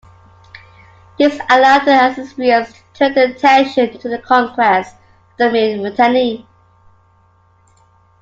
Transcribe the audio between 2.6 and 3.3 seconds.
to turn their